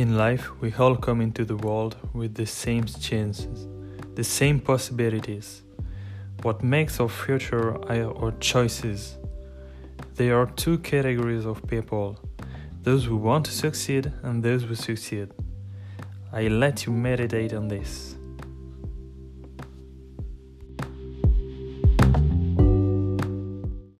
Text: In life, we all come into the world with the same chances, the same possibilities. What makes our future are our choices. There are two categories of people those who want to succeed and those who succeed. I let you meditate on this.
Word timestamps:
In 0.00 0.16
life, 0.16 0.50
we 0.62 0.72
all 0.78 0.96
come 0.96 1.20
into 1.20 1.44
the 1.44 1.58
world 1.58 1.94
with 2.14 2.34
the 2.34 2.46
same 2.46 2.86
chances, 2.86 3.68
the 4.14 4.24
same 4.24 4.58
possibilities. 4.58 5.60
What 6.40 6.62
makes 6.64 7.00
our 7.00 7.08
future 7.10 7.74
are 7.74 8.16
our 8.16 8.32
choices. 8.40 9.18
There 10.14 10.40
are 10.40 10.46
two 10.46 10.78
categories 10.78 11.44
of 11.44 11.66
people 11.66 12.18
those 12.82 13.04
who 13.04 13.18
want 13.18 13.44
to 13.44 13.52
succeed 13.52 14.10
and 14.22 14.42
those 14.42 14.62
who 14.62 14.74
succeed. 14.74 15.28
I 16.32 16.48
let 16.48 16.86
you 16.86 16.94
meditate 16.94 17.52
on 17.52 17.68
this. 17.68 18.16